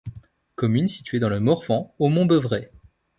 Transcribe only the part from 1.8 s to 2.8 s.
au mont Beuvray.